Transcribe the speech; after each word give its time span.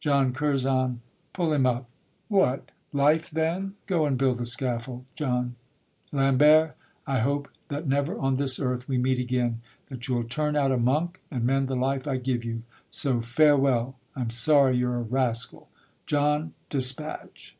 John 0.00 0.32
Curzon, 0.32 1.00
pull 1.32 1.52
him 1.52 1.64
up! 1.64 1.88
What, 2.26 2.72
life 2.92 3.30
then? 3.30 3.74
go 3.86 4.04
and 4.04 4.18
build 4.18 4.38
the 4.38 4.44
scaffold, 4.44 5.04
John. 5.14 5.54
Lambert, 6.10 6.74
I 7.06 7.20
hope 7.20 7.48
that 7.68 7.86
never 7.86 8.18
on 8.18 8.34
this 8.34 8.58
earth 8.58 8.88
We 8.88 8.98
meet 8.98 9.20
again; 9.20 9.60
that 9.88 10.08
you'll 10.08 10.24
turn 10.24 10.56
out 10.56 10.72
a 10.72 10.76
monk, 10.76 11.20
And 11.30 11.44
mend 11.44 11.68
the 11.68 11.76
life 11.76 12.08
I 12.08 12.16
give 12.16 12.44
you, 12.44 12.64
so 12.90 13.20
farewell, 13.20 13.94
I'm 14.16 14.30
sorry 14.30 14.76
you're 14.76 14.96
a 14.96 15.02
rascal. 15.02 15.68
John, 16.04 16.52
despatch. 16.68 17.56